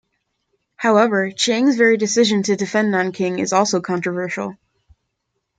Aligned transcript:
However, 0.77 1.29
Chiang's 1.29 1.75
very 1.75 1.95
decision 1.95 2.41
to 2.41 2.55
defend 2.55 2.89
Nanking 2.91 3.37
is 3.37 3.53
also 3.53 3.81
controversial. 3.81 4.57